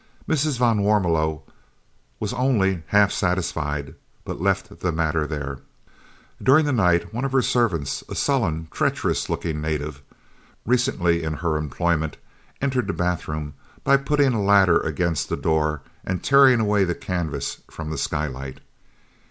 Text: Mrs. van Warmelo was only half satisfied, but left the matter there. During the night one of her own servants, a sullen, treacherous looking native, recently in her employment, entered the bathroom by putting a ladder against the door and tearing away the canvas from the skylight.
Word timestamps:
Mrs. 0.27 0.57
van 0.57 0.79
Warmelo 0.79 1.43
was 2.19 2.33
only 2.33 2.81
half 2.87 3.11
satisfied, 3.11 3.93
but 4.25 4.41
left 4.41 4.79
the 4.79 4.91
matter 4.91 5.27
there. 5.27 5.59
During 6.41 6.65
the 6.65 6.73
night 6.73 7.13
one 7.13 7.23
of 7.23 7.33
her 7.33 7.37
own 7.37 7.43
servants, 7.43 8.03
a 8.09 8.15
sullen, 8.15 8.67
treacherous 8.71 9.29
looking 9.29 9.61
native, 9.61 10.01
recently 10.65 11.21
in 11.21 11.33
her 11.33 11.55
employment, 11.55 12.17
entered 12.63 12.87
the 12.87 12.93
bathroom 12.93 13.53
by 13.83 13.95
putting 13.97 14.33
a 14.33 14.41
ladder 14.41 14.79
against 14.79 15.29
the 15.29 15.37
door 15.37 15.83
and 16.03 16.23
tearing 16.23 16.59
away 16.59 16.83
the 16.83 16.95
canvas 16.95 17.61
from 17.69 17.91
the 17.91 17.97
skylight. 17.99 18.57